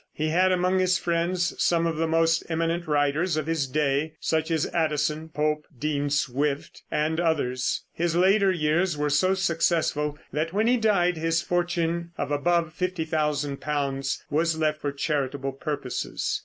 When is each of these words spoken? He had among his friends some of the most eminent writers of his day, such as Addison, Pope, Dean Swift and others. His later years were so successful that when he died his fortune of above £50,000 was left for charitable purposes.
He 0.15 0.29
had 0.29 0.51
among 0.51 0.79
his 0.79 0.97
friends 0.97 1.53
some 1.63 1.85
of 1.85 1.95
the 1.97 2.07
most 2.07 2.43
eminent 2.49 2.87
writers 2.87 3.37
of 3.37 3.45
his 3.45 3.67
day, 3.67 4.13
such 4.19 4.49
as 4.49 4.65
Addison, 4.73 5.29
Pope, 5.29 5.67
Dean 5.77 6.09
Swift 6.09 6.81
and 6.89 7.19
others. 7.19 7.83
His 7.93 8.15
later 8.15 8.51
years 8.51 8.97
were 8.97 9.11
so 9.11 9.35
successful 9.35 10.17
that 10.33 10.53
when 10.53 10.65
he 10.65 10.77
died 10.77 11.17
his 11.17 11.43
fortune 11.43 12.13
of 12.17 12.31
above 12.31 12.73
£50,000 12.75 14.19
was 14.31 14.57
left 14.57 14.81
for 14.81 14.91
charitable 14.91 15.51
purposes. 15.51 16.39